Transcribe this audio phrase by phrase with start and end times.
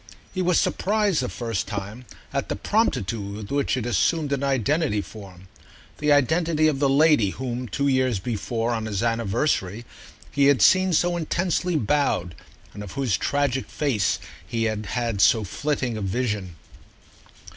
[0.33, 4.99] He was surprised, the first time, at the promptitude with which it assumed an identity
[4.99, 9.85] for him—the identity of the lady whom two years before, on his anniversary,
[10.31, 12.33] he had seen so intensely bowed,
[12.73, 16.55] and of whose tragic face he had had so flitting a vision.